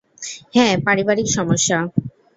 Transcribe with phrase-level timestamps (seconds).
[0.53, 1.77] হ্যাঁ, পারিবারিক সমস্যা।